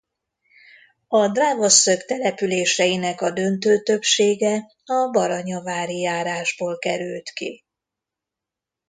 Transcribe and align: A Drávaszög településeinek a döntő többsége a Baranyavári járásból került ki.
A 1.07 1.27
Drávaszög 1.29 2.05
településeinek 2.05 3.21
a 3.21 3.31
döntő 3.31 3.77
többsége 3.83 4.71
a 4.85 5.09
Baranyavári 5.11 5.99
járásból 5.99 6.77
került 6.77 7.29
ki. 7.29 7.65